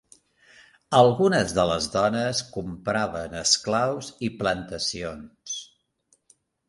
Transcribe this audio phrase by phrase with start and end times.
[0.99, 5.59] Algunes de les dones compraven esclaus i plantacions.